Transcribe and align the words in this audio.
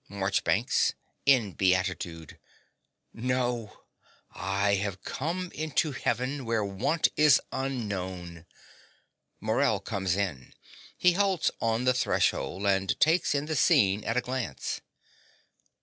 MARCHBANKS 0.09 0.95
(in 1.27 1.51
beatitude). 1.53 2.39
No: 3.13 3.81
I 4.31 4.73
have 4.73 5.03
come 5.03 5.51
into 5.53 5.91
heaven, 5.91 6.43
where 6.43 6.65
want 6.65 7.09
is 7.15 7.39
unknown. 7.51 8.47
(Morell 9.39 9.79
comes 9.79 10.15
in. 10.15 10.55
He 10.97 11.11
halts 11.11 11.51
on 11.61 11.83
the 11.83 11.93
threshold, 11.93 12.65
and 12.65 12.99
takes 12.99 13.35
in 13.35 13.45
the 13.45 13.55
scene 13.55 14.03
at 14.03 14.17
a 14.17 14.21
glance.) 14.21 14.81